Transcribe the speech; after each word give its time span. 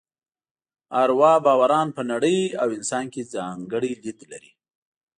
اروا 1.03 1.33
باوران 1.45 1.87
په 1.97 2.01
نړۍ 2.11 2.39
او 2.61 2.67
انسان 2.77 3.05
کې 3.13 3.29
ځانګړی 3.35 3.91
لید 4.03 4.19
لري. 4.31 4.51